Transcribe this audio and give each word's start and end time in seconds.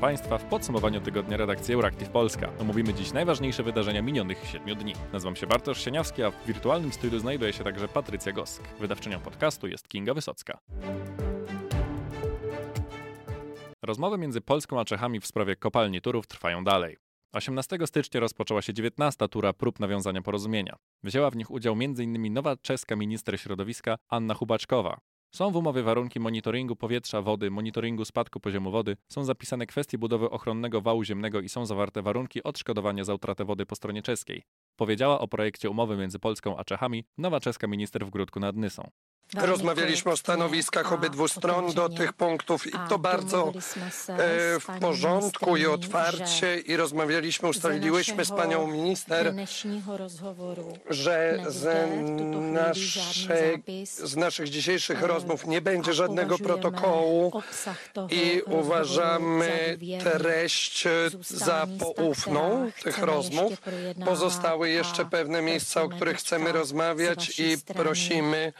Państwa 0.00 0.38
w 0.38 0.44
podsumowaniu 0.44 1.00
tygodnia 1.00 1.36
redakcji 1.36 1.74
Euractiv 1.74 2.08
Polska. 2.08 2.50
Omówimy 2.60 2.94
dziś 2.94 3.12
najważniejsze 3.12 3.62
wydarzenia 3.62 4.02
minionych 4.02 4.46
siedmiu 4.46 4.74
dni. 4.74 4.92
Nazywam 5.12 5.36
się 5.36 5.46
Bartosz 5.46 5.84
Sieniawski, 5.84 6.22
a 6.22 6.30
w 6.30 6.46
wirtualnym 6.46 6.92
studiu 6.92 7.18
znajduje 7.18 7.52
się 7.52 7.64
także 7.64 7.88
Patrycja 7.88 8.32
Gosk. 8.32 8.62
Wydawczynią 8.80 9.20
podcastu 9.20 9.66
jest 9.66 9.88
Kinga 9.88 10.14
Wysocka. 10.14 10.58
Rozmowy 13.82 14.18
między 14.18 14.40
Polską 14.40 14.80
a 14.80 14.84
Czechami 14.84 15.20
w 15.20 15.26
sprawie 15.26 15.56
kopalni 15.56 16.00
Turów 16.00 16.26
trwają 16.26 16.64
dalej. 16.64 16.96
18 17.32 17.78
stycznia 17.86 18.20
rozpoczęła 18.20 18.62
się 18.62 18.74
19. 18.74 19.28
tura 19.28 19.52
prób 19.52 19.80
nawiązania 19.80 20.22
porozumienia. 20.22 20.76
Wzięła 21.02 21.30
w 21.30 21.36
nich 21.36 21.50
udział 21.50 21.74
m.in. 21.74 22.32
nowa 22.32 22.56
czeska 22.56 22.96
minister 22.96 23.40
środowiska 23.40 23.98
Anna 24.08 24.34
Hubaczkowa. 24.34 25.00
Są 25.30 25.50
w 25.50 25.56
umowie 25.56 25.82
warunki 25.82 26.20
monitoringu 26.20 26.76
powietrza, 26.76 27.22
wody, 27.22 27.50
monitoringu 27.50 28.04
spadku 28.04 28.40
poziomu 28.40 28.70
wody, 28.70 28.96
są 29.08 29.24
zapisane 29.24 29.66
kwestie 29.66 29.98
budowy 29.98 30.30
ochronnego 30.30 30.80
wału 30.80 31.04
ziemnego 31.04 31.40
i 31.40 31.48
są 31.48 31.66
zawarte 31.66 32.02
warunki 32.02 32.42
odszkodowania 32.42 33.04
za 33.04 33.14
utratę 33.14 33.44
wody 33.44 33.66
po 33.66 33.76
stronie 33.76 34.02
czeskiej. 34.02 34.42
Powiedziała 34.76 35.20
o 35.20 35.28
projekcie 35.28 35.70
umowy 35.70 35.96
między 35.96 36.18
Polską 36.18 36.56
a 36.56 36.64
Czechami 36.64 37.04
nowa 37.18 37.40
czeska 37.40 37.66
minister 37.66 38.06
w 38.06 38.10
Grudku 38.10 38.40
nad 38.40 38.56
Nysą. 38.56 38.90
Rozmawialiśmy 39.34 40.12
o 40.12 40.16
stanowiskach 40.16 40.92
obydwu 40.92 41.28
stron 41.28 41.72
do 41.72 41.88
tych 41.88 42.12
punktów 42.12 42.66
i 42.66 42.72
to 42.88 42.98
bardzo 42.98 43.52
e, 44.08 44.60
w 44.60 44.66
porządku 44.80 45.56
i 45.56 45.66
otwarcie 45.66 46.58
i 46.58 46.76
rozmawialiśmy, 46.76 47.48
ustaliłyśmy 47.48 48.24
z 48.24 48.30
panią 48.30 48.66
minister, 48.66 49.34
że 50.90 51.38
z, 51.48 51.66
nasze, 52.52 53.58
z 54.04 54.16
naszych 54.16 54.48
dzisiejszych 54.48 55.02
rozmów 55.02 55.46
nie 55.46 55.60
będzie 55.60 55.92
żadnego 55.92 56.38
protokołu 56.38 57.42
i 58.10 58.42
uważamy 58.46 59.78
treść 60.00 60.84
za 61.20 61.66
poufną 61.78 62.70
tych 62.82 62.98
rozmów. 62.98 63.52
Pozostały 64.04 64.70
jeszcze 64.70 65.04
pewne 65.04 65.42
miejsca, 65.42 65.82
o 65.82 65.88
których 65.88 66.16
chcemy 66.16 66.52
rozmawiać 66.52 67.40
i 67.40 67.58
prosimy 67.74 68.52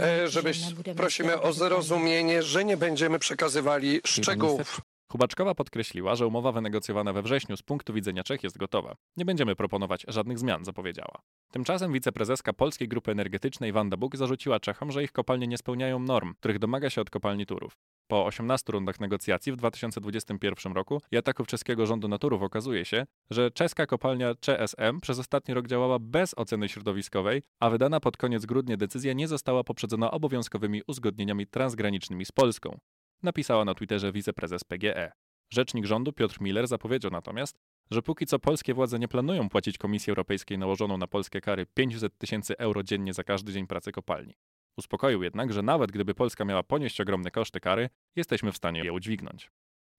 E, 0.00 0.28
żeby 0.28 0.52
prosimy 0.96 1.40
o 1.40 1.52
zrozumienie, 1.52 2.42
że 2.42 2.64
nie 2.64 2.76
będziemy 2.76 3.18
przekazywali 3.18 4.00
szczegółów. 4.06 4.80
Hubaczkowa 5.12 5.54
podkreśliła, 5.54 6.14
że 6.14 6.26
umowa 6.26 6.52
wynegocjowana 6.52 7.12
we 7.12 7.22
wrześniu 7.22 7.56
z 7.56 7.62
punktu 7.62 7.92
widzenia 7.92 8.24
Czech 8.24 8.42
jest 8.42 8.58
gotowa. 8.58 8.94
Nie 9.16 9.24
będziemy 9.24 9.56
proponować 9.56 10.04
żadnych 10.08 10.38
zmian, 10.38 10.64
zapowiedziała. 10.64 11.22
Tymczasem 11.52 11.92
wiceprezeska 11.92 12.52
Polskiej 12.52 12.88
Grupy 12.88 13.10
Energetycznej 13.10 13.72
Wanda 13.72 13.96
Buk 13.96 14.16
zarzuciła 14.16 14.60
Czechom, 14.60 14.92
że 14.92 15.02
ich 15.02 15.12
kopalnie 15.12 15.46
nie 15.46 15.58
spełniają 15.58 15.98
norm, 15.98 16.34
których 16.40 16.58
domaga 16.58 16.90
się 16.90 17.00
od 17.00 17.10
kopalni 17.10 17.46
Turów. 17.46 17.78
Po 18.06 18.26
18 18.26 18.72
rundach 18.72 19.00
negocjacji 19.00 19.52
w 19.52 19.56
2021 19.56 20.72
roku 20.72 21.02
i 21.10 21.16
ataków 21.16 21.46
czeskiego 21.46 21.86
rządu 21.86 22.08
na 22.08 22.18
Turów 22.18 22.42
okazuje 22.42 22.84
się, 22.84 23.06
że 23.30 23.50
czeska 23.50 23.86
kopalnia 23.86 24.34
CSM 24.34 25.00
przez 25.00 25.18
ostatni 25.18 25.54
rok 25.54 25.66
działała 25.66 25.98
bez 25.98 26.34
oceny 26.38 26.68
środowiskowej, 26.68 27.42
a 27.60 27.70
wydana 27.70 28.00
pod 28.00 28.16
koniec 28.16 28.46
grudnia 28.46 28.76
decyzja 28.76 29.12
nie 29.12 29.28
została 29.28 29.64
poprzedzona 29.64 30.10
obowiązkowymi 30.10 30.82
uzgodnieniami 30.86 31.46
transgranicznymi 31.46 32.24
z 32.24 32.32
Polską. 32.32 32.78
Napisała 33.22 33.64
na 33.64 33.74
Twitterze 33.74 34.12
wiceprezes 34.12 34.64
PGE. 34.64 35.12
Rzecznik 35.52 35.86
rządu 35.86 36.12
Piotr 36.12 36.40
Miller 36.40 36.66
zapowiedział 36.66 37.10
natomiast, 37.10 37.58
że 37.90 38.02
póki 38.02 38.26
co 38.26 38.38
polskie 38.38 38.74
władze 38.74 38.98
nie 38.98 39.08
planują 39.08 39.48
płacić 39.48 39.78
Komisji 39.78 40.10
Europejskiej 40.10 40.58
nałożoną 40.58 40.98
na 40.98 41.06
Polskie 41.06 41.40
kary 41.40 41.66
500 41.74 42.18
tysięcy 42.18 42.58
euro 42.58 42.82
dziennie 42.82 43.14
za 43.14 43.24
każdy 43.24 43.52
dzień 43.52 43.66
pracy 43.66 43.92
kopalni. 43.92 44.34
Uspokoił 44.76 45.22
jednak, 45.22 45.52
że 45.52 45.62
nawet 45.62 45.92
gdyby 45.92 46.14
Polska 46.14 46.44
miała 46.44 46.62
ponieść 46.62 47.00
ogromne 47.00 47.30
koszty 47.30 47.60
kary, 47.60 47.88
jesteśmy 48.16 48.52
w 48.52 48.56
stanie 48.56 48.84
je 48.84 48.92
udźwignąć. 48.92 49.50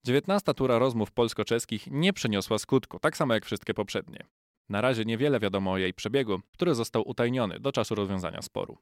19 0.06 0.54
tura 0.54 0.78
rozmów 0.78 1.12
polsko-czeskich 1.12 1.86
nie 1.90 2.12
przyniosła 2.12 2.58
skutku, 2.58 2.98
tak 2.98 3.16
samo 3.16 3.34
jak 3.34 3.44
wszystkie 3.44 3.74
poprzednie. 3.74 4.26
Na 4.68 4.80
razie 4.80 5.04
niewiele 5.04 5.40
wiadomo 5.40 5.72
o 5.72 5.78
jej 5.78 5.94
przebiegu, 5.94 6.40
który 6.52 6.74
został 6.74 7.08
utajniony 7.08 7.60
do 7.60 7.72
czasu 7.72 7.94
rozwiązania 7.94 8.42
sporu. 8.42 8.78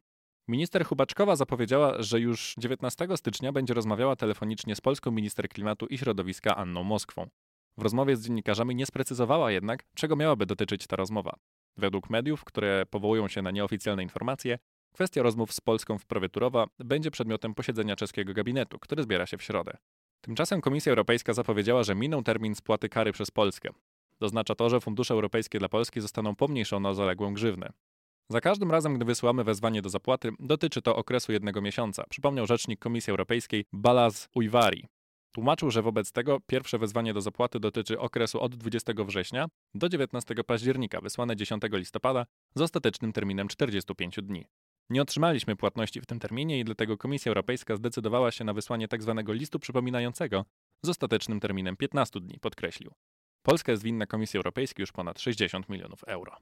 Minister 0.48 0.84
Hubaczkowa 0.84 1.36
zapowiedziała, 1.36 2.03
że 2.03 2.20
już 2.20 2.54
19 2.59 3.09
stycznia 3.16 3.53
będzie 3.53 3.75
rozmawiała 3.75 4.16
telefonicznie 4.16 4.76
z 4.76 4.81
polską 4.81 5.10
minister 5.10 5.48
klimatu 5.48 5.86
i 5.86 5.98
środowiska 5.98 6.56
Anną 6.56 6.84
Moskwą. 6.84 7.28
W 7.78 7.82
rozmowie 7.82 8.16
z 8.16 8.26
dziennikarzami 8.26 8.75
nie 8.75 8.87
sprecyzowała 8.87 9.50
jednak, 9.50 9.84
czego 9.94 10.16
miałaby 10.16 10.47
dotyczyć 10.47 10.87
ta 10.87 10.97
rozmowa. 10.97 11.37
Według 11.76 12.10
mediów, 12.10 12.44
które 12.44 12.87
powołują 12.91 13.28
się 13.28 13.42
na 13.42 13.50
nieoficjalne 13.50 14.03
informacje, 14.03 14.58
Kwestia 14.92 15.22
rozmów 15.22 15.53
z 15.53 15.60
Polską 15.60 15.98
w 15.98 16.06
prawie 16.06 16.28
Turowa 16.28 16.66
będzie 16.78 17.10
przedmiotem 17.10 17.54
posiedzenia 17.54 17.97
czeskiego 17.97 18.34
gabinetu, 18.34 18.78
który 18.78 19.03
zbiera 19.03 19.26
się 19.26 19.38
w 19.38 19.42
środę. 19.42 19.76
Tymczasem 20.20 20.60
Komisja 20.60 20.91
Europejska 20.91 21.32
zapowiedziała, 21.32 21.82
że 21.82 21.94
minął 21.94 22.22
termin 22.22 22.54
spłaty 22.54 22.88
kary 22.88 23.12
przez 23.12 23.31
Polskę. 23.31 23.70
Oznacza 24.20 24.54
to, 24.54 24.70
że 24.70 24.81
fundusze 24.81 25.14
europejskie 25.14 25.58
dla 25.58 25.69
Polski 25.69 26.00
zostaną 26.00 26.37
pomniejszone 26.37 26.88
o 26.88 26.94
zaległą 26.94 27.34
grzywnę. 27.34 27.72
Za 28.31 28.41
każdym 28.41 28.71
razem, 28.71 28.94
gdy 28.94 29.05
wysyłamy 29.05 29.44
wezwanie 29.44 29.83
do 29.83 29.89
zapłaty, 29.89 30.31
dotyczy 30.41 30.83
to 30.83 30.97
okresu 30.97 31.33
jednego 31.33 31.61
miesiąca, 31.61 32.05
przypomniał 32.09 32.47
rzecznik 32.47 32.81
Komisji 32.81 33.11
Europejskiej 33.11 33.65
Balaz 33.72 34.28
Ujvari. 34.34 34.89
Tłumaczył, 35.34 35.71
że 35.71 35.83
wobec 35.83 36.12
tego 36.12 36.41
pierwsze 36.47 36.78
wezwanie 36.78 37.15
do 37.15 37.21
zapłaty 37.21 37.61
dotyczy 37.61 38.00
okresu 38.00 38.41
od 38.41 38.55
20 38.55 38.93
września 39.06 39.47
do 39.75 39.88
19 39.88 40.34
października, 40.47 41.00
wysłane 41.00 41.37
10 41.37 41.62
listopada 41.72 42.27
z 42.55 42.61
ostatecznym 42.61 43.12
terminem 43.12 43.49
45 43.49 44.17
dni. 44.22 44.44
Nie 44.91 45.03
otrzymaliśmy 45.03 45.56
płatności 45.56 46.00
w 46.00 46.06
tym 46.06 46.19
terminie 46.19 46.61
i 46.61 46.65
dlatego 46.65 46.97
Komisja 46.97 47.31
Europejska 47.31 47.77
zdecydowała 47.77 48.31
się 48.31 48.44
na 48.44 48.55
wysłanie 48.55 48.88
tzw. 48.88 49.22
Tak 49.27 49.37
listu 49.37 49.59
przypominającego 49.59 50.44
z 50.83 50.88
ostatecznym 50.88 51.41
terminem 51.41 51.77
15 51.77 52.21
dni, 52.21 52.38
podkreślił. 52.41 52.93
Polska 53.43 53.72
jest 53.72 53.84
winna 53.84 54.06
Komisji 54.06 54.37
Europejskiej 54.37 54.83
już 54.83 54.93
ponad 54.93 55.21
60 55.21 55.69
milionów 55.69 56.05
euro. 56.05 56.37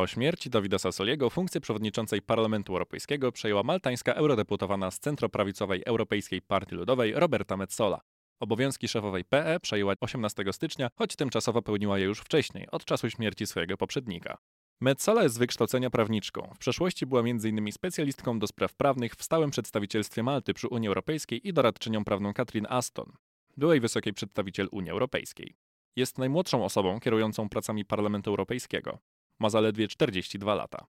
Po 0.00 0.06
śmierci 0.06 0.50
Dawida 0.50 0.78
Sassoliego 0.78 1.30
funkcję 1.30 1.60
przewodniczącej 1.60 2.22
Parlamentu 2.22 2.72
Europejskiego 2.72 3.32
przejęła 3.32 3.62
maltańska 3.62 4.12
eurodeputowana 4.12 4.90
z 4.90 4.98
centroprawicowej 4.98 5.82
Europejskiej 5.86 6.42
Partii 6.42 6.74
Ludowej 6.74 7.12
Roberta 7.12 7.56
Metsola. 7.56 8.00
Obowiązki 8.40 8.88
szefowej 8.88 9.24
PE 9.24 9.60
przejęła 9.60 9.94
18 10.00 10.44
stycznia, 10.52 10.90
choć 10.94 11.16
tymczasowo 11.16 11.62
pełniła 11.62 11.98
je 11.98 12.04
już 12.04 12.20
wcześniej, 12.20 12.66
od 12.70 12.84
czasu 12.84 13.10
śmierci 13.10 13.46
swojego 13.46 13.76
poprzednika. 13.76 14.38
Metzola 14.80 15.22
jest 15.22 15.34
z 15.34 15.38
wykształcenia 15.38 15.90
prawniczką. 15.90 16.52
W 16.54 16.58
przeszłości 16.58 17.06
była 17.06 17.20
m.in. 17.20 17.72
specjalistką 17.72 18.38
do 18.38 18.46
spraw 18.46 18.74
prawnych 18.74 19.14
w 19.14 19.22
stałym 19.22 19.50
przedstawicielstwie 19.50 20.22
Malty 20.22 20.54
przy 20.54 20.68
Unii 20.68 20.88
Europejskiej 20.88 21.48
i 21.48 21.52
doradczynią 21.52 22.04
prawną 22.04 22.34
Katrin 22.34 22.66
Aston, 22.68 23.12
byłej 23.56 23.80
wysokiej 23.80 24.12
przedstawiciel 24.12 24.68
Unii 24.72 24.90
Europejskiej. 24.90 25.56
Jest 25.96 26.18
najmłodszą 26.18 26.64
osobą 26.64 27.00
kierującą 27.00 27.48
pracami 27.48 27.84
Parlamentu 27.84 28.30
Europejskiego. 28.30 28.98
Ma 29.40 29.50
zaledwie 29.50 29.88
42 29.88 30.54
lata. 30.54 30.86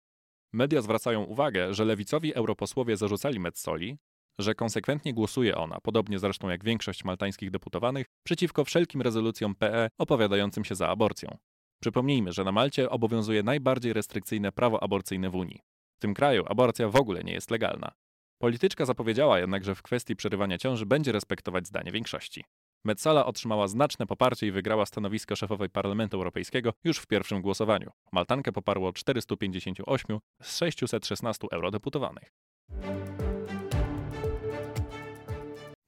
Media 0.52 0.82
zwracają 0.82 1.22
uwagę, 1.22 1.74
że 1.74 1.84
lewicowi 1.84 2.34
europosłowie 2.34 2.96
zarzucali 2.96 3.40
Metzoli, 3.40 3.98
że 4.38 4.54
konsekwentnie 4.54 5.14
głosuje 5.14 5.56
ona, 5.56 5.78
podobnie 5.82 6.18
zresztą 6.18 6.48
jak 6.48 6.64
większość 6.64 7.04
maltańskich 7.04 7.50
deputowanych, 7.50 8.06
przeciwko 8.26 8.64
wszelkim 8.64 9.02
rezolucjom 9.02 9.54
PE 9.54 9.88
opowiadającym 9.98 10.64
się 10.64 10.74
za 10.74 10.88
aborcją. 10.88 11.38
Przypomnijmy, 11.80 12.32
że 12.32 12.44
na 12.44 12.52
Malcie 12.52 12.90
obowiązuje 12.90 13.42
najbardziej 13.42 13.92
restrykcyjne 13.92 14.52
prawo 14.52 14.82
aborcyjne 14.82 15.30
w 15.30 15.34
Unii. 15.34 15.60
W 15.96 15.98
tym 15.98 16.14
kraju 16.14 16.44
aborcja 16.48 16.88
w 16.88 16.96
ogóle 16.96 17.24
nie 17.24 17.32
jest 17.32 17.50
legalna. 17.50 17.92
Polityczka 18.38 18.84
zapowiedziała 18.84 19.38
jednak, 19.38 19.64
że 19.64 19.74
w 19.74 19.82
kwestii 19.82 20.16
przerywania 20.16 20.58
ciąży 20.58 20.86
będzie 20.86 21.12
respektować 21.12 21.66
zdanie 21.66 21.92
większości. 21.92 22.44
Metzala 22.84 23.26
otrzymała 23.26 23.68
znaczne 23.68 24.06
poparcie 24.06 24.46
i 24.46 24.50
wygrała 24.50 24.86
stanowisko 24.86 25.36
szefowej 25.36 25.70
Parlamentu 25.70 26.16
Europejskiego 26.16 26.72
już 26.84 26.98
w 26.98 27.06
pierwszym 27.06 27.42
głosowaniu. 27.42 27.90
Maltankę 28.12 28.52
poparło 28.52 28.92
458 28.92 30.18
z 30.42 30.56
616 30.58 31.46
eurodeputowanych. 31.52 32.32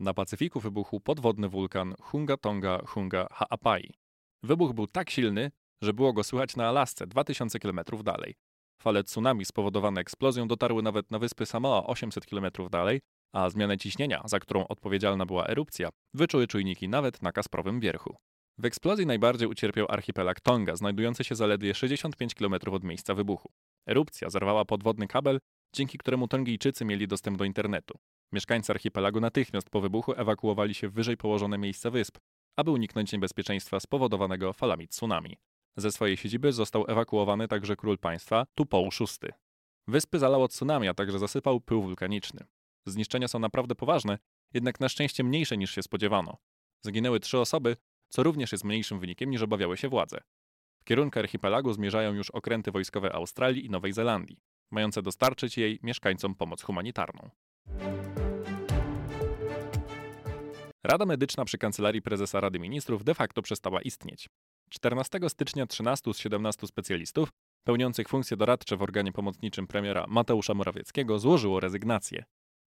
Na 0.00 0.14
Pacyfiku 0.14 0.60
wybuchł 0.60 1.00
podwodny 1.00 1.48
wulkan 1.48 1.94
Hunga 2.00 2.36
Tonga 2.36 2.80
Hunga 2.86 3.26
Ha'apai. 3.32 3.90
Wybuch 4.42 4.72
był 4.72 4.86
tak 4.86 5.10
silny, 5.10 5.50
że 5.82 5.92
było 5.92 6.12
go 6.12 6.24
słychać 6.24 6.56
na 6.56 6.68
Alasce 6.68 7.06
2000 7.06 7.58
km 7.58 7.80
dalej. 8.04 8.34
Fale 8.82 9.04
tsunami 9.04 9.44
spowodowane 9.44 10.00
eksplozją 10.00 10.48
dotarły 10.48 10.82
nawet 10.82 11.10
na 11.10 11.18
wyspy 11.18 11.46
Samoa 11.46 11.86
800 11.86 12.26
km 12.26 12.46
dalej, 12.70 13.00
a 13.32 13.50
zmianę 13.50 13.78
ciśnienia, 13.78 14.22
za 14.24 14.40
którą 14.40 14.66
odpowiedzialna 14.66 15.26
była 15.26 15.46
erupcja, 15.46 15.88
wyczuły 16.14 16.46
czujniki 16.46 16.88
nawet 16.88 17.22
na 17.22 17.32
Kasprowym 17.32 17.80
Wierchu. 17.80 18.16
W 18.58 18.64
eksplozji 18.64 19.06
najbardziej 19.06 19.48
ucierpiał 19.48 19.86
archipelag 19.88 20.40
Tonga, 20.40 20.76
znajdujący 20.76 21.24
się 21.24 21.34
zaledwie 21.34 21.74
65 21.74 22.34
km 22.34 22.54
od 22.72 22.84
miejsca 22.84 23.14
wybuchu. 23.14 23.48
Erupcja 23.86 24.30
zerwała 24.30 24.64
podwodny 24.64 25.06
kabel, 25.06 25.38
dzięki 25.74 25.98
któremu 25.98 26.28
Tongijczycy 26.28 26.84
mieli 26.84 27.08
dostęp 27.08 27.38
do 27.38 27.44
internetu. 27.44 27.98
Mieszkańcy 28.32 28.72
archipelagu 28.72 29.20
natychmiast 29.20 29.70
po 29.70 29.80
wybuchu 29.80 30.12
ewakuowali 30.16 30.74
się 30.74 30.88
w 30.88 30.92
wyżej 30.92 31.16
położone 31.16 31.58
miejsca 31.58 31.90
wysp, 31.90 32.18
aby 32.56 32.70
uniknąć 32.70 33.12
niebezpieczeństwa 33.12 33.80
spowodowanego 33.80 34.52
falami 34.52 34.88
tsunami. 34.88 35.36
Ze 35.76 35.92
swojej 35.92 36.16
siedziby 36.16 36.52
został 36.52 36.84
ewakuowany 36.88 37.48
także 37.48 37.76
król 37.76 37.98
państwa 37.98 38.46
Tupou 38.54 38.88
VI. 39.00 39.28
Wyspy 39.88 40.18
zalało 40.18 40.48
tsunami, 40.48 40.88
a 40.88 40.94
także 40.94 41.18
zasypał 41.18 41.60
pył 41.60 41.82
wulkaniczny. 41.82 42.46
Zniszczenia 42.86 43.28
są 43.28 43.38
naprawdę 43.38 43.74
poważne 43.74 44.18
jednak 44.54 44.80
na 44.80 44.88
szczęście 44.88 45.24
mniejsze 45.24 45.56
niż 45.56 45.74
się 45.74 45.82
spodziewano. 45.82 46.36
Zginęły 46.84 47.20
trzy 47.20 47.38
osoby, 47.38 47.76
co 48.08 48.22
również 48.22 48.52
jest 48.52 48.64
mniejszym 48.64 49.00
wynikiem 49.00 49.30
niż 49.30 49.42
obawiały 49.42 49.76
się 49.76 49.88
władze. 49.88 50.20
W 50.80 50.84
kierunku 50.84 51.18
archipelagu 51.18 51.72
zmierzają 51.72 52.14
już 52.14 52.30
okręty 52.30 52.70
wojskowe 52.70 53.12
Australii 53.12 53.66
i 53.66 53.70
Nowej 53.70 53.92
Zelandii, 53.92 54.38
mające 54.70 55.02
dostarczyć 55.02 55.58
jej 55.58 55.78
mieszkańcom 55.82 56.34
pomoc 56.34 56.62
humanitarną. 56.62 57.30
Rada 60.84 61.06
Medyczna 61.06 61.44
przy 61.44 61.58
Kancelarii 61.58 62.02
Prezesa 62.02 62.40
Rady 62.40 62.58
Ministrów 62.58 63.04
de 63.04 63.14
facto 63.14 63.42
przestała 63.42 63.82
istnieć. 63.82 64.28
14 64.70 65.18
stycznia 65.28 65.66
13 65.66 66.14
z 66.14 66.18
17 66.18 66.66
specjalistów 66.66 67.28
pełniących 67.64 68.08
funkcje 68.08 68.36
doradcze 68.36 68.76
w 68.76 68.82
organie 68.82 69.12
pomocniczym 69.12 69.66
premiera 69.66 70.04
Mateusza 70.08 70.54
Morawieckiego 70.54 71.18
złożyło 71.18 71.60
rezygnację. 71.60 72.24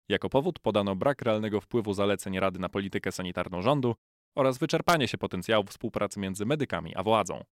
Jako 0.08 0.28
powód 0.28 0.58
podano 0.58 0.96
brak 0.96 1.22
realnego 1.22 1.60
wpływu 1.60 1.92
zaleceń 1.92 2.40
Rady 2.40 2.58
na 2.58 2.68
politykę 2.68 3.12
sanitarną 3.12 3.62
rządu 3.62 3.94
oraz 4.36 4.58
wyczerpanie 4.58 5.08
się 5.08 5.18
potencjału 5.18 5.64
współpracy 5.64 6.20
między 6.20 6.46
medykami 6.46 6.96
a 6.96 7.02
władzą. 7.02 7.44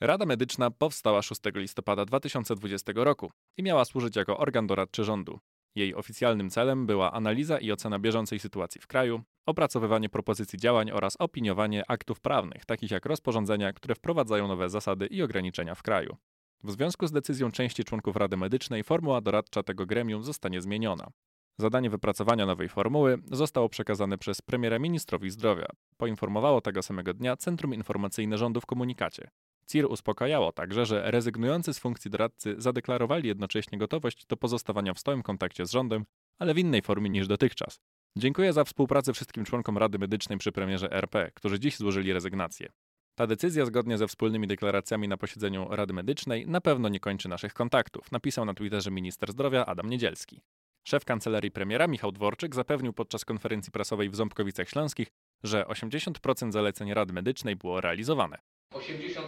Rada 0.00 0.26
Medyczna 0.26 0.70
powstała 0.70 1.22
6 1.22 1.40
listopada 1.54 2.04
2020 2.04 2.92
roku 2.94 3.30
i 3.56 3.62
miała 3.62 3.84
służyć 3.84 4.16
jako 4.16 4.38
organ 4.38 4.66
doradczy 4.66 5.04
rządu. 5.04 5.38
Jej 5.74 5.94
oficjalnym 5.94 6.50
celem 6.50 6.86
była 6.86 7.12
analiza 7.12 7.58
i 7.58 7.72
ocena 7.72 7.98
bieżącej 7.98 8.38
sytuacji 8.38 8.80
w 8.80 8.86
kraju, 8.86 9.22
opracowywanie 9.46 10.08
propozycji 10.08 10.58
działań 10.58 10.90
oraz 10.90 11.16
opiniowanie 11.18 11.82
aktów 11.88 12.20
prawnych, 12.20 12.64
takich 12.64 12.90
jak 12.90 13.06
rozporządzenia, 13.06 13.72
które 13.72 13.94
wprowadzają 13.94 14.48
nowe 14.48 14.70
zasady 14.70 15.06
i 15.06 15.22
ograniczenia 15.22 15.74
w 15.74 15.82
kraju. 15.82 16.16
W 16.64 16.70
związku 16.70 17.06
z 17.06 17.12
decyzją 17.12 17.52
części 17.52 17.84
członków 17.84 18.16
Rady 18.16 18.36
Medycznej 18.36 18.84
formuła 18.84 19.20
doradcza 19.20 19.62
tego 19.62 19.86
gremium 19.86 20.24
zostanie 20.24 20.60
zmieniona. 20.60 21.10
Zadanie 21.58 21.90
wypracowania 21.90 22.46
nowej 22.46 22.68
formuły 22.68 23.18
zostało 23.30 23.68
przekazane 23.68 24.18
przez 24.18 24.42
premiera 24.42 24.78
ministrowi 24.78 25.30
zdrowia. 25.30 25.66
Poinformowało 25.96 26.60
tego 26.60 26.82
samego 26.82 27.14
dnia 27.14 27.36
Centrum 27.36 27.74
Informacyjne 27.74 28.38
Rządu 28.38 28.60
w 28.60 28.66
komunikacie. 28.66 29.30
CIR 29.66 29.86
uspokajało 29.86 30.52
także, 30.52 30.86
że 30.86 31.10
rezygnujący 31.10 31.74
z 31.74 31.78
funkcji 31.78 32.10
doradcy 32.10 32.54
zadeklarowali 32.58 33.28
jednocześnie 33.28 33.78
gotowość 33.78 34.26
do 34.26 34.36
pozostawania 34.36 34.94
w 34.94 34.98
stałym 34.98 35.22
kontakcie 35.22 35.66
z 35.66 35.70
rządem, 35.70 36.04
ale 36.38 36.54
w 36.54 36.58
innej 36.58 36.82
formie 36.82 37.10
niż 37.10 37.26
dotychczas. 37.26 37.80
Dziękuję 38.16 38.52
za 38.52 38.64
współpracę 38.64 39.12
wszystkim 39.12 39.44
członkom 39.44 39.78
Rady 39.78 39.98
Medycznej 39.98 40.38
przy 40.38 40.52
premierze 40.52 40.92
RP, 40.92 41.30
którzy 41.34 41.60
dziś 41.60 41.76
złożyli 41.76 42.12
rezygnację. 42.12 42.68
Ta 43.14 43.26
decyzja, 43.26 43.66
zgodnie 43.66 43.98
ze 43.98 44.06
wspólnymi 44.06 44.46
deklaracjami 44.46 45.08
na 45.08 45.16
posiedzeniu 45.16 45.68
Rady 45.70 45.92
Medycznej, 45.92 46.46
na 46.46 46.60
pewno 46.60 46.88
nie 46.88 47.00
kończy 47.00 47.28
naszych 47.28 47.54
kontaktów, 47.54 48.12
napisał 48.12 48.44
na 48.44 48.54
Twitterze 48.54 48.90
minister 48.90 49.32
zdrowia 49.32 49.66
Adam 49.66 49.90
Niedzielski. 49.90 50.40
Szef 50.84 51.04
kancelarii 51.04 51.50
premiera 51.50 51.86
Michał 51.86 52.12
Dworczyk 52.12 52.54
zapewnił 52.54 52.92
podczas 52.92 53.24
konferencji 53.24 53.72
prasowej 53.72 54.10
w 54.10 54.16
Ząbkowicach 54.16 54.68
Śląskich, 54.68 55.08
że 55.42 55.64
80% 55.64 56.52
zaleceń 56.52 56.94
Rady 56.94 57.12
Medycznej 57.12 57.56
było 57.56 57.80
realizowane. 57.80 58.38
80% 58.74 59.22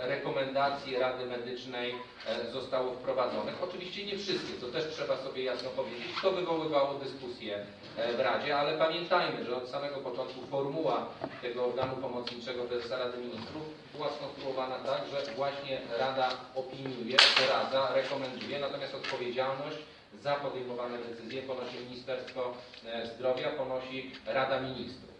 rekomendacji 0.00 0.98
Rady 0.98 1.26
Medycznej 1.26 1.94
e, 2.26 2.50
zostało 2.50 2.94
wprowadzonych. 2.94 3.62
Oczywiście 3.62 4.06
nie 4.06 4.18
wszystkie, 4.18 4.52
to 4.60 4.66
też 4.66 4.94
trzeba 4.94 5.16
sobie 5.16 5.44
jasno 5.44 5.70
powiedzieć. 5.70 6.06
To 6.22 6.32
wywoływało 6.32 6.94
dyskusję 6.98 7.66
e, 7.96 8.12
w 8.16 8.20
Radzie, 8.20 8.56
ale 8.56 8.78
pamiętajmy, 8.78 9.44
że 9.44 9.56
od 9.56 9.68
samego 9.68 9.96
początku 9.96 10.46
formuła 10.46 11.06
tego 11.42 11.66
organu 11.66 11.96
pomocniczego 11.96 12.64
prezesa 12.64 12.98
Rady 12.98 13.18
Ministrów 13.18 13.62
była 13.94 14.08
skonstruowana 14.12 14.78
tak, 14.78 15.02
że 15.10 15.34
właśnie 15.34 15.80
Rada 15.98 16.28
opiniuje, 16.54 17.16
doradza, 17.40 17.94
rekomenduje, 17.94 18.60
natomiast 18.60 18.94
odpowiedzialność 18.94 19.76
za 20.22 20.34
podejmowane 20.34 20.98
decyzje 20.98 21.42
ponosi 21.42 21.76
Ministerstwo 21.84 22.54
e, 22.84 23.06
Zdrowia, 23.06 23.50
ponosi 23.50 24.10
Rada 24.26 24.60
Ministrów. 24.60 25.14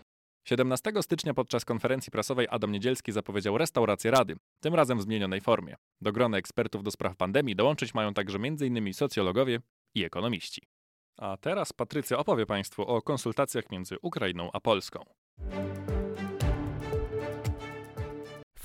17 0.45 0.93
stycznia 1.01 1.35
podczas 1.35 1.65
konferencji 1.65 2.11
prasowej 2.11 2.47
Adam 2.51 2.73
Niedzielski 2.73 3.13
zapowiedział 3.13 3.59
restaurację 3.59 4.11
Rady, 4.11 4.37
tym 4.61 4.75
razem 4.75 4.99
w 4.99 5.03
zmienionej 5.03 5.41
formie. 5.41 5.75
Do 6.01 6.13
grona 6.13 6.39
ekspertów 6.39 6.83
do 6.83 6.91
spraw 6.91 7.17
pandemii 7.17 7.57
dołączyć 7.57 7.95
mają 7.95 8.15
także 8.15 8.39
m.in. 8.39 8.95
socjologowie 8.95 9.61
i 9.95 10.05
ekonomiści. 10.05 10.63
A 11.17 11.37
teraz 11.37 11.73
Patrycja 11.73 12.19
opowie 12.19 12.47
Państwu 12.47 12.83
o 12.83 13.03
konsultacjach 13.03 13.71
między 13.71 13.97
Ukrainą 14.03 14.51
a 14.53 14.61
Polską. 14.61 15.05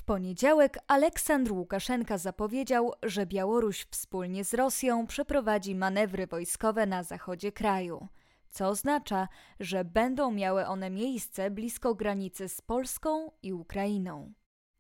Poniedziałek 0.09 0.77
Aleksandr 0.88 1.51
Łukaszenka 1.51 2.17
zapowiedział, 2.17 2.94
że 3.03 3.25
Białoruś 3.25 3.85
wspólnie 3.91 4.45
z 4.45 4.53
Rosją 4.53 5.07
przeprowadzi 5.07 5.75
manewry 5.75 6.27
wojskowe 6.27 6.85
na 6.85 7.03
zachodzie 7.03 7.51
kraju 7.51 8.07
co 8.50 8.67
oznacza, 8.67 9.27
że 9.59 9.85
będą 9.85 10.31
miały 10.31 10.65
one 10.65 10.89
miejsce 10.89 11.51
blisko 11.51 11.95
granicy 11.95 12.50
z 12.50 12.61
Polską 12.61 13.31
i 13.44 13.53
Ukrainą. 13.53 14.33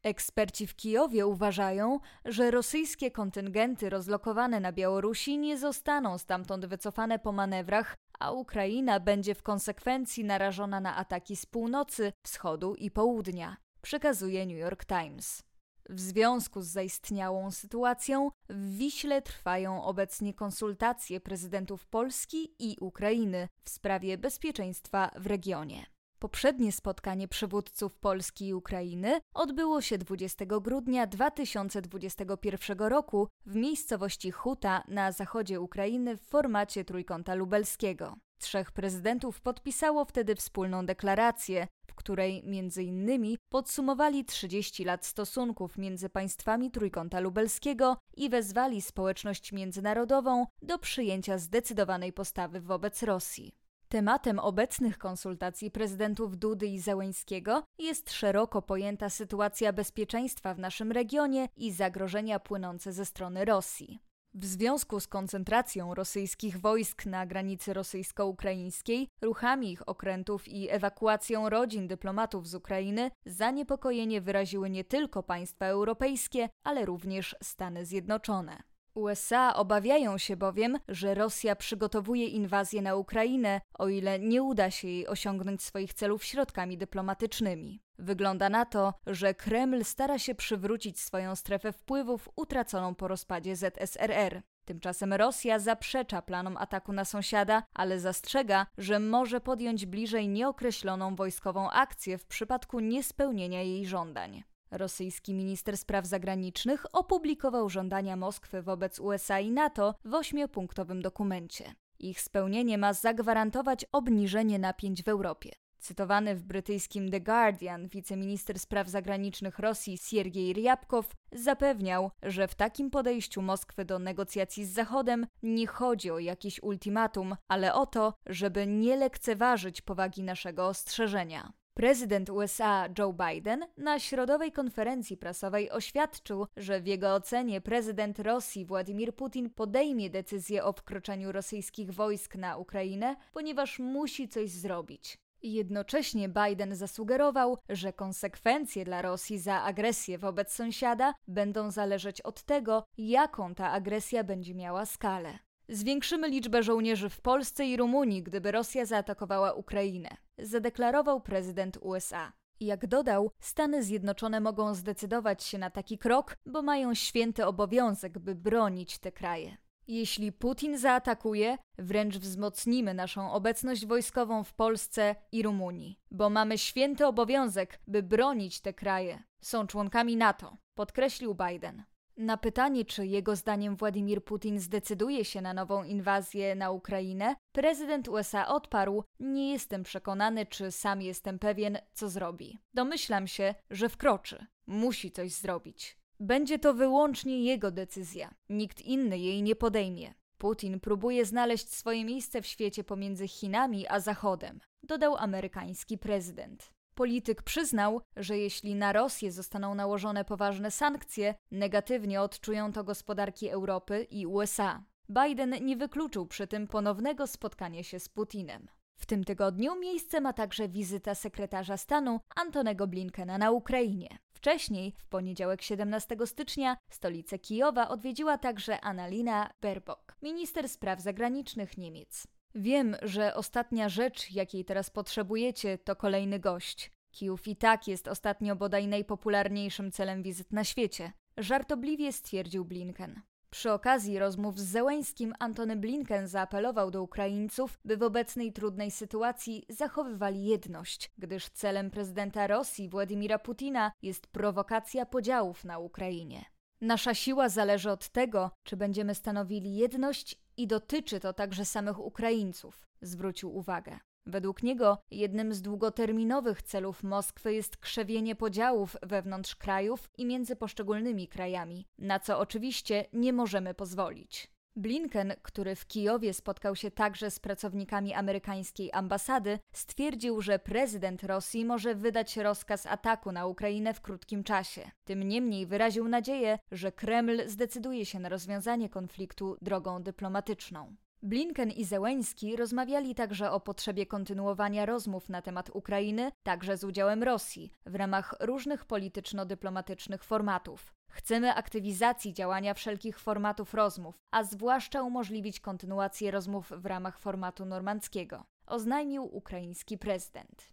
Eksperci 0.03 0.67
w 0.67 0.75
Kijowie 0.75 1.27
uważają, 1.27 1.99
że 2.25 2.51
rosyjskie 2.51 3.11
kontyngenty 3.11 3.89
rozlokowane 3.89 4.59
na 4.59 4.71
Białorusi 4.71 5.37
nie 5.37 5.57
zostaną 5.57 6.17
stamtąd 6.17 6.65
wycofane 6.65 7.19
po 7.19 7.31
manewrach, 7.31 7.95
a 8.19 8.31
Ukraina 8.31 8.99
będzie 8.99 9.35
w 9.35 9.43
konsekwencji 9.43 10.23
narażona 10.23 10.79
na 10.79 10.95
ataki 10.95 11.35
z 11.35 11.45
północy, 11.45 12.13
wschodu 12.25 12.75
i 12.75 12.91
południa, 12.91 13.57
przekazuje 13.89 14.45
New 14.45 14.57
York 14.57 14.85
Times. 14.85 15.43
W 15.89 15.99
związku 15.99 16.61
z 16.61 16.67
zaistniałą 16.67 17.51
sytuacją 17.51 18.31
w 18.49 18.77
Wiśle 18.77 19.21
trwają 19.21 19.83
obecnie 19.83 20.33
konsultacje 20.33 21.19
prezydentów 21.19 21.85
Polski 21.85 22.55
i 22.59 22.77
Ukrainy 22.79 23.47
w 23.63 23.69
sprawie 23.69 24.17
bezpieczeństwa 24.17 25.11
w 25.15 25.27
regionie. 25.27 25.85
Poprzednie 26.19 26.71
spotkanie 26.71 27.27
przywódców 27.27 27.95
Polski 27.95 28.47
i 28.47 28.53
Ukrainy 28.53 29.19
odbyło 29.33 29.81
się 29.81 29.97
20 29.97 30.45
grudnia 30.45 31.07
2021 31.07 32.79
roku 32.79 33.27
w 33.45 33.55
miejscowości 33.55 34.31
Huta 34.31 34.83
na 34.87 35.11
zachodzie 35.11 35.61
Ukrainy 35.61 36.17
w 36.17 36.21
formacie 36.21 36.85
trójkąta 36.85 37.35
lubelskiego. 37.35 38.15
Trzech 38.39 38.71
prezydentów 38.71 39.41
podpisało 39.41 40.05
wtedy 40.05 40.35
wspólną 40.35 40.85
deklarację, 40.85 41.67
której 41.99 42.43
między 42.45 42.83
innymi 42.83 43.37
podsumowali 43.49 44.25
30 44.25 44.83
lat 44.83 45.05
stosunków 45.05 45.77
między 45.77 46.09
państwami 46.09 46.71
Trójkąta 46.71 47.19
Lubelskiego 47.19 47.97
i 48.17 48.29
wezwali 48.29 48.81
społeczność 48.81 49.51
międzynarodową 49.51 50.45
do 50.61 50.79
przyjęcia 50.79 51.37
zdecydowanej 51.37 52.13
postawy 52.13 52.61
wobec 52.61 53.03
Rosji. 53.03 53.51
Tematem 53.89 54.39
obecnych 54.39 54.97
konsultacji 54.97 55.71
prezydentów 55.71 56.37
Dudy 56.37 56.67
i 56.67 56.79
Zełęńskiego 56.79 57.63
jest 57.79 58.11
szeroko 58.11 58.61
pojęta 58.61 59.09
sytuacja 59.09 59.73
bezpieczeństwa 59.73 60.53
w 60.53 60.59
naszym 60.59 60.91
regionie 60.91 61.47
i 61.57 61.71
zagrożenia 61.71 62.39
płynące 62.39 62.93
ze 62.93 63.05
strony 63.05 63.45
Rosji. 63.45 63.99
W 64.33 64.45
związku 64.45 64.99
z 64.99 65.07
koncentracją 65.07 65.93
rosyjskich 65.93 66.61
wojsk 66.61 67.05
na 67.05 67.25
granicy 67.25 67.73
rosyjsko-ukraińskiej, 67.73 69.07
ruchami 69.21 69.71
ich 69.71 69.89
okrętów 69.89 70.47
i 70.47 70.69
ewakuacją 70.69 71.49
rodzin 71.49 71.87
dyplomatów 71.87 72.47
z 72.47 72.55
Ukrainy, 72.55 73.11
zaniepokojenie 73.25 74.21
wyraziły 74.21 74.69
nie 74.69 74.83
tylko 74.83 75.23
państwa 75.23 75.65
europejskie, 75.65 76.49
ale 76.63 76.85
również 76.85 77.35
Stany 77.43 77.85
Zjednoczone. 77.85 78.63
USA 78.93 79.55
obawiają 79.55 80.17
się 80.17 80.37
bowiem, 80.37 80.79
że 80.87 81.13
Rosja 81.13 81.55
przygotowuje 81.55 82.27
inwazję 82.27 82.81
na 82.81 82.95
Ukrainę, 82.95 83.61
o 83.73 83.87
ile 83.87 84.19
nie 84.19 84.43
uda 84.43 84.71
się 84.71 84.87
jej 84.87 85.07
osiągnąć 85.07 85.63
swoich 85.63 85.93
celów 85.93 86.23
środkami 86.23 86.77
dyplomatycznymi. 86.77 87.81
Wygląda 87.99 88.49
na 88.49 88.65
to, 88.65 88.93
że 89.07 89.33
Kreml 89.33 89.83
stara 89.83 90.19
się 90.19 90.35
przywrócić 90.35 90.99
swoją 90.99 91.35
strefę 91.35 91.71
wpływów 91.71 92.29
utraconą 92.35 92.95
po 92.95 93.07
rozpadzie 93.07 93.55
ZSRR. 93.55 94.41
Tymczasem 94.65 95.13
Rosja 95.13 95.59
zaprzecza 95.59 96.21
planom 96.21 96.57
ataku 96.57 96.93
na 96.93 97.05
sąsiada, 97.05 97.63
ale 97.73 97.99
zastrzega, 97.99 98.65
że 98.77 98.99
może 98.99 99.41
podjąć 99.41 99.85
bliżej 99.85 100.29
nieokreśloną 100.29 101.15
wojskową 101.15 101.69
akcję 101.69 102.17
w 102.17 102.25
przypadku 102.25 102.79
niespełnienia 102.79 103.61
jej 103.61 103.85
żądań. 103.85 104.43
Rosyjski 104.71 105.33
minister 105.33 105.77
spraw 105.77 106.05
zagranicznych 106.05 106.85
opublikował 106.93 107.69
żądania 107.69 108.15
Moskwy 108.15 108.61
wobec 108.61 108.99
USA 108.99 109.39
i 109.39 109.51
NATO 109.51 109.95
w 110.05 110.13
ośmiopunktowym 110.13 111.01
dokumencie. 111.01 111.73
Ich 111.99 112.21
spełnienie 112.21 112.77
ma 112.77 112.93
zagwarantować 112.93 113.85
obniżenie 113.91 114.59
napięć 114.59 115.03
w 115.03 115.07
Europie. 115.07 115.51
Cytowany 115.79 116.35
w 116.35 116.43
brytyjskim 116.43 117.11
The 117.11 117.21
Guardian 117.21 117.87
wiceminister 117.87 118.59
spraw 118.59 118.87
zagranicznych 118.87 119.59
Rosji 119.59 119.97
Siergiej 119.97 120.53
Ryabkow 120.53 121.15
zapewniał, 121.31 122.11
że 122.23 122.47
w 122.47 122.55
takim 122.55 122.91
podejściu 122.91 123.41
Moskwy 123.41 123.85
do 123.85 123.99
negocjacji 123.99 124.65
z 124.65 124.73
Zachodem 124.73 125.27
nie 125.43 125.67
chodzi 125.67 126.11
o 126.11 126.19
jakieś 126.19 126.63
ultimatum, 126.63 127.35
ale 127.47 127.73
o 127.73 127.85
to, 127.85 128.13
żeby 128.25 128.67
nie 128.67 128.95
lekceważyć 128.95 129.81
powagi 129.81 130.23
naszego 130.23 130.67
ostrzeżenia. 130.67 131.53
Prezydent 131.73 132.29
USA 132.29 132.89
Joe 132.97 133.13
Biden 133.13 133.65
na 133.77 133.99
środowej 133.99 134.51
konferencji 134.51 135.17
prasowej 135.17 135.71
oświadczył, 135.71 136.47
że 136.57 136.81
w 136.81 136.87
jego 136.87 137.13
ocenie 137.15 137.61
prezydent 137.61 138.19
Rosji 138.19 138.65
Władimir 138.65 139.15
Putin 139.15 139.49
podejmie 139.49 140.09
decyzję 140.09 140.63
o 140.63 140.73
wkroczeniu 140.73 141.31
rosyjskich 141.31 141.91
wojsk 141.93 142.35
na 142.35 142.57
Ukrainę, 142.57 143.15
ponieważ 143.33 143.79
musi 143.79 144.29
coś 144.29 144.49
zrobić. 144.49 145.17
Jednocześnie 145.41 146.29
Biden 146.29 146.75
zasugerował, 146.75 147.57
że 147.69 147.93
konsekwencje 147.93 148.85
dla 148.85 149.01
Rosji 149.01 149.39
za 149.39 149.61
agresję 149.61 150.17
wobec 150.17 150.53
sąsiada 150.53 151.13
będą 151.27 151.71
zależeć 151.71 152.21
od 152.21 152.43
tego, 152.43 152.83
jaką 152.97 153.55
ta 153.55 153.71
agresja 153.71 154.23
będzie 154.23 154.55
miała 154.55 154.85
skalę. 154.85 155.39
Zwiększymy 155.69 156.29
liczbę 156.29 156.63
żołnierzy 156.63 157.09
w 157.09 157.21
Polsce 157.21 157.65
i 157.65 157.77
Rumunii, 157.77 158.23
gdyby 158.23 158.51
Rosja 158.51 158.85
zaatakowała 158.85 159.53
Ukrainę, 159.53 160.09
zadeklarował 160.37 161.21
prezydent 161.21 161.77
USA. 161.81 162.33
Jak 162.59 162.87
dodał, 162.87 163.31
Stany 163.39 163.83
Zjednoczone 163.83 164.39
mogą 164.39 164.73
zdecydować 164.73 165.43
się 165.43 165.57
na 165.57 165.69
taki 165.69 165.97
krok, 165.97 166.37
bo 166.45 166.61
mają 166.61 166.93
święty 166.93 167.45
obowiązek, 167.45 168.19
by 168.19 168.35
bronić 168.35 168.97
te 168.97 169.11
kraje. 169.11 169.57
Jeśli 169.89 170.31
Putin 170.31 170.77
zaatakuje, 170.77 171.57
wręcz 171.77 172.17
wzmocnimy 172.17 172.93
naszą 172.93 173.31
obecność 173.31 173.85
wojskową 173.85 174.43
w 174.43 174.53
Polsce 174.53 175.15
i 175.31 175.43
Rumunii, 175.43 175.99
bo 176.11 176.29
mamy 176.29 176.57
święty 176.57 177.05
obowiązek, 177.05 177.79
by 177.87 178.03
bronić 178.03 178.61
te 178.61 178.73
kraje. 178.73 179.23
Są 179.41 179.67
członkami 179.67 180.17
NATO, 180.17 180.57
podkreślił 180.73 181.35
Biden. 181.35 181.83
Na 182.17 182.37
pytanie, 182.37 182.85
czy 182.85 183.07
jego 183.07 183.35
zdaniem 183.35 183.75
Władimir 183.75 184.23
Putin 184.23 184.59
zdecyduje 184.59 185.25
się 185.25 185.41
na 185.41 185.53
nową 185.53 185.83
inwazję 185.83 186.55
na 186.55 186.71
Ukrainę, 186.71 187.35
prezydent 187.51 188.07
USA 188.07 188.47
odparł: 188.47 189.03
Nie 189.19 189.51
jestem 189.51 189.83
przekonany, 189.83 190.45
czy 190.45 190.71
sam 190.71 191.01
jestem 191.01 191.39
pewien, 191.39 191.77
co 191.93 192.09
zrobi. 192.09 192.59
Domyślam 192.73 193.27
się, 193.27 193.55
że 193.69 193.89
wkroczy. 193.89 194.45
Musi 194.67 195.11
coś 195.11 195.31
zrobić. 195.31 195.98
Będzie 196.19 196.59
to 196.59 196.73
wyłącznie 196.73 197.43
jego 197.43 197.71
decyzja. 197.71 198.33
Nikt 198.49 198.81
inny 198.81 199.19
jej 199.19 199.43
nie 199.43 199.55
podejmie. 199.55 200.13
Putin 200.37 200.79
próbuje 200.79 201.25
znaleźć 201.25 201.73
swoje 201.73 202.05
miejsce 202.05 202.41
w 202.41 202.47
świecie 202.47 202.83
pomiędzy 202.83 203.27
Chinami 203.27 203.87
a 203.87 203.99
Zachodem, 203.99 204.59
dodał 204.83 205.15
amerykański 205.15 205.97
prezydent. 205.97 206.71
Polityk 206.95 207.43
przyznał, 207.43 208.01
że 208.15 208.37
jeśli 208.37 208.75
na 208.75 208.93
Rosję 208.93 209.31
zostaną 209.31 209.75
nałożone 209.75 210.25
poważne 210.25 210.71
sankcje, 210.71 211.35
negatywnie 211.51 212.21
odczują 212.21 212.71
to 212.71 212.83
gospodarki 212.83 213.49
Europy 213.49 214.07
i 214.11 214.25
USA. 214.25 214.83
Biden 215.09 215.55
nie 215.61 215.77
wykluczył 215.77 216.25
przy 216.25 216.47
tym 216.47 216.67
ponownego 216.67 217.27
spotkania 217.27 217.83
się 217.83 217.99
z 217.99 218.09
Putinem. 218.09 218.67
W 218.95 219.05
tym 219.05 219.23
tygodniu 219.23 219.75
miejsce 219.79 220.21
ma 220.21 220.33
także 220.33 220.69
wizyta 220.69 221.15
sekretarza 221.15 221.77
stanu 221.77 222.19
Antonego 222.35 222.87
Blinkena 222.87 223.37
na 223.37 223.51
Ukrainie. 223.51 224.07
Wcześniej, 224.39 224.93
w 224.97 225.05
poniedziałek 225.05 225.61
17 225.61 226.15
stycznia, 226.25 226.77
stolicę 226.89 227.39
Kijowa 227.39 227.89
odwiedziła 227.89 228.37
także 228.37 228.81
Annalina 228.81 229.53
Baerbock, 229.61 230.17
minister 230.21 230.69
spraw 230.69 231.01
zagranicznych 231.01 231.77
Niemiec. 231.77 232.27
Wiem, 232.55 232.95
że 233.01 233.35
ostatnia 233.35 233.89
rzecz, 233.89 234.31
jakiej 234.31 234.65
teraz 234.65 234.89
potrzebujecie, 234.89 235.77
to 235.77 235.95
kolejny 235.95 236.39
gość. 236.39 236.91
Kijów 237.11 237.47
i 237.47 237.55
tak 237.55 237.87
jest 237.87 238.07
ostatnio 238.07 238.55
bodaj 238.55 238.87
najpopularniejszym 238.87 239.91
celem 239.91 240.23
wizyt 240.23 240.51
na 240.51 240.63
świecie, 240.63 241.11
żartobliwie 241.37 242.11
stwierdził 242.11 242.65
Blinken. 242.65 243.21
Przy 243.51 243.71
okazji 243.71 244.19
rozmów 244.19 244.59
z 244.59 244.63
Zełęskim 244.63 245.33
Antony 245.39 245.75
Blinken 245.75 246.27
zaapelował 246.27 246.91
do 246.91 247.03
Ukraińców, 247.03 247.79
by 247.85 247.97
w 247.97 248.03
obecnej 248.03 248.53
trudnej 248.53 248.91
sytuacji 248.91 249.65
zachowywali 249.69 250.45
jedność, 250.45 251.11
gdyż 251.17 251.49
celem 251.49 251.91
prezydenta 251.91 252.47
Rosji 252.47 252.89
Władimira 252.89 253.39
Putina 253.39 253.91
jest 254.01 254.27
prowokacja 254.27 255.05
podziałów 255.05 255.65
na 255.65 255.79
Ukrainie. 255.79 256.45
Nasza 256.81 257.13
siła 257.13 257.49
zależy 257.49 257.91
od 257.91 258.09
tego, 258.09 258.51
czy 258.63 258.77
będziemy 258.77 259.15
stanowili 259.15 259.75
jedność 259.75 260.35
i 260.57 260.67
dotyczy 260.67 261.19
to 261.19 261.33
także 261.33 261.65
samych 261.65 261.99
Ukraińców, 261.99 262.87
zwrócił 263.01 263.55
uwagę. 263.55 263.99
Według 264.29 264.63
niego 264.63 264.97
jednym 265.11 265.53
z 265.53 265.61
długoterminowych 265.61 266.61
celów 266.61 267.03
Moskwy 267.03 267.53
jest 267.53 267.77
krzewienie 267.77 268.35
podziałów 268.35 268.97
wewnątrz 269.03 269.55
krajów 269.55 270.09
i 270.17 270.25
między 270.25 270.55
poszczególnymi 270.55 271.27
krajami, 271.27 271.87
na 271.97 272.19
co 272.19 272.39
oczywiście 272.39 273.05
nie 273.13 273.33
możemy 273.33 273.73
pozwolić. 273.73 274.51
Blinken, 274.75 275.33
który 275.41 275.75
w 275.75 275.87
Kijowie 275.87 276.33
spotkał 276.33 276.75
się 276.75 276.91
także 276.91 277.31
z 277.31 277.39
pracownikami 277.39 278.13
amerykańskiej 278.13 278.91
ambasady, 278.93 279.59
stwierdził, 279.71 280.41
że 280.41 280.59
prezydent 280.59 281.23
Rosji 281.23 281.65
może 281.65 281.95
wydać 281.95 282.37
rozkaz 282.37 282.85
ataku 282.85 283.31
na 283.31 283.45
Ukrainę 283.45 283.93
w 283.93 284.01
krótkim 284.01 284.43
czasie. 284.43 284.91
Tym 285.03 285.23
niemniej 285.23 285.65
wyraził 285.65 286.07
nadzieję, 286.07 286.59
że 286.71 286.91
Kreml 286.91 287.47
zdecyduje 287.47 288.05
się 288.05 288.19
na 288.19 288.29
rozwiązanie 288.29 288.89
konfliktu 288.89 289.57
drogą 289.61 290.03
dyplomatyczną. 290.03 290.95
Blinken 291.23 291.71
i 291.71 291.85
Zełęński 291.85 292.55
rozmawiali 292.55 293.15
także 293.15 293.51
o 293.51 293.59
potrzebie 293.59 294.05
kontynuowania 294.05 294.85
rozmów 294.85 295.29
na 295.29 295.41
temat 295.41 295.69
Ukrainy, 295.73 296.31
także 296.43 296.77
z 296.77 296.83
udziałem 296.83 297.23
Rosji, 297.23 297.71
w 297.85 297.95
ramach 297.95 298.35
różnych 298.39 298.85
polityczno-dyplomatycznych 298.85 300.23
formatów. 300.23 300.93
Chcemy 301.09 301.53
aktywizacji 301.53 302.33
działania 302.33 302.73
wszelkich 302.73 303.19
formatów 303.19 303.73
rozmów, 303.73 304.15
a 304.31 304.43
zwłaszcza 304.43 305.03
umożliwić 305.03 305.59
kontynuację 305.59 306.31
rozmów 306.31 306.71
w 306.77 306.85
ramach 306.85 307.19
formatu 307.19 307.65
normandzkiego, 307.65 308.43
oznajmił 308.65 309.35
ukraiński 309.35 309.97
prezydent. 309.97 310.69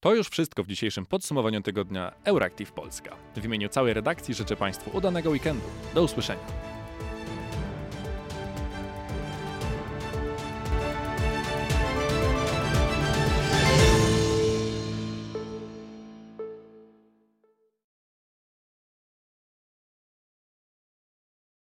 To 0.00 0.14
już 0.14 0.28
wszystko 0.28 0.64
w 0.64 0.66
dzisiejszym 0.66 1.06
podsumowaniu 1.06 1.62
tygodnia 1.62 2.12
Euractiv 2.24 2.72
Polska. 2.72 3.16
W 3.36 3.44
imieniu 3.44 3.68
całej 3.68 3.94
redakcji 3.94 4.34
życzę 4.34 4.56
Państwu 4.56 4.96
udanego 4.96 5.30
weekendu. 5.30 5.66
Do 5.94 6.02
usłyszenia. 6.02 6.75